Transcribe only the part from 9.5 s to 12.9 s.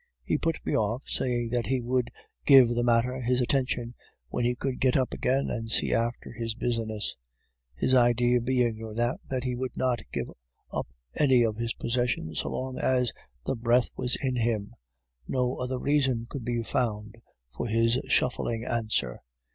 would not give up any of his possessions so long